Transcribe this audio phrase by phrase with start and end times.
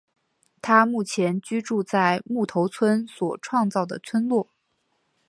[0.63, 4.47] 他目前居住在木头村所创造的村落。